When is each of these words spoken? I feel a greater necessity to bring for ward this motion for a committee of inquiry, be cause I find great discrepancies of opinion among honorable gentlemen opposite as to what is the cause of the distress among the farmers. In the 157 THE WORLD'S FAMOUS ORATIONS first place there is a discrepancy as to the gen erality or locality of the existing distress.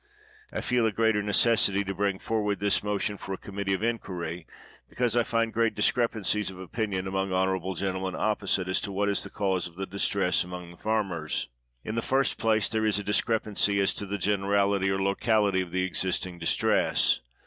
I 0.51 0.61
feel 0.61 0.87
a 0.87 0.91
greater 0.91 1.21
necessity 1.21 1.83
to 1.83 1.93
bring 1.93 2.17
for 2.17 2.41
ward 2.41 2.59
this 2.59 2.81
motion 2.81 3.17
for 3.17 3.33
a 3.33 3.37
committee 3.37 3.73
of 3.75 3.83
inquiry, 3.83 4.47
be 4.89 4.95
cause 4.95 5.15
I 5.15 5.21
find 5.21 5.53
great 5.53 5.75
discrepancies 5.75 6.49
of 6.49 6.57
opinion 6.57 7.05
among 7.05 7.31
honorable 7.31 7.75
gentlemen 7.75 8.15
opposite 8.19 8.67
as 8.67 8.81
to 8.81 8.91
what 8.91 9.09
is 9.09 9.23
the 9.23 9.29
cause 9.29 9.67
of 9.67 9.75
the 9.75 9.85
distress 9.85 10.43
among 10.43 10.71
the 10.71 10.77
farmers. 10.77 11.49
In 11.83 11.93
the 11.93 12.01
157 12.01 12.01
THE 12.01 12.01
WORLD'S 12.01 12.01
FAMOUS 12.01 12.01
ORATIONS 12.01 12.09
first 12.09 12.37
place 12.39 12.69
there 12.69 12.85
is 12.87 12.97
a 12.97 13.03
discrepancy 13.03 13.79
as 13.79 13.93
to 13.93 14.05
the 14.07 14.17
gen 14.17 14.39
erality 14.41 14.87
or 14.89 14.99
locality 14.99 15.61
of 15.61 15.71
the 15.71 15.83
existing 15.83 16.39
distress. 16.39 17.19